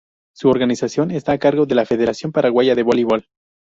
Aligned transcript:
Su 0.35 0.49
organización 0.49 1.11
está 1.11 1.33
a 1.33 1.37
cargo 1.37 1.67
de 1.67 1.75
la 1.75 1.85
Federación 1.85 2.31
Paraguaya 2.31 2.73
de 2.73 2.81
Voleibol. 2.81 3.27